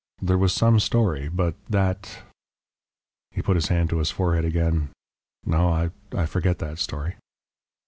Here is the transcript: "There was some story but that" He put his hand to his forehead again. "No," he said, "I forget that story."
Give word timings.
"There 0.19 0.39
was 0.39 0.51
some 0.51 0.79
story 0.79 1.27
but 1.29 1.53
that" 1.69 2.23
He 3.35 3.43
put 3.43 3.53
his 3.53 3.67
hand 3.67 3.91
to 3.91 3.99
his 3.99 4.09
forehead 4.09 4.45
again. 4.45 4.89
"No," 5.45 5.75
he 5.75 5.89
said, 6.09 6.19
"I 6.21 6.25
forget 6.25 6.57
that 6.57 6.79
story." 6.79 7.17